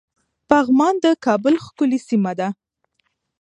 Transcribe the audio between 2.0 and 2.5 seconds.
سيمه ده